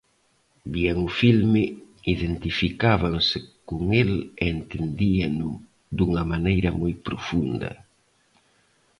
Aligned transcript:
Vían 0.73 0.97
o 1.07 1.09
filme, 1.21 1.63
identificábanse 2.13 3.37
con 3.69 3.81
el 4.01 4.11
e 4.21 4.25
entendíano 4.57 5.49
dunha 5.97 6.23
maneira 6.31 6.69
moi 6.81 6.93
profunda. 7.07 7.71